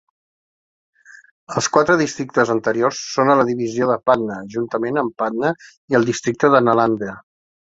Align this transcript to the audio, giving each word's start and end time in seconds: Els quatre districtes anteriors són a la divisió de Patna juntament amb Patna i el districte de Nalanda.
Els 1.59 1.67
quatre 1.75 1.97
districtes 1.99 2.51
anteriors 2.55 3.03
són 3.11 3.33
a 3.33 3.37
la 3.41 3.45
divisió 3.51 3.91
de 3.91 3.99
Patna 4.11 4.41
juntament 4.57 5.01
amb 5.03 5.17
Patna 5.23 5.53
i 5.69 5.99
el 6.01 6.09
districte 6.13 6.55
de 6.57 6.67
Nalanda. 6.71 7.17